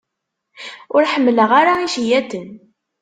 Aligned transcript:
Ur 0.95 1.03
ḥemmleɣ 1.13 1.49
ara 1.59 1.73
iceyyaten. 1.85 2.47